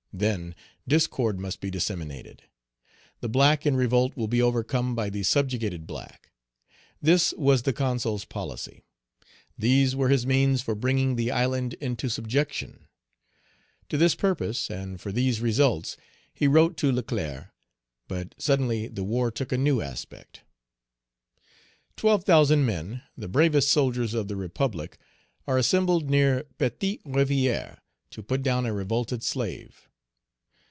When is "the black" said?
3.21-3.65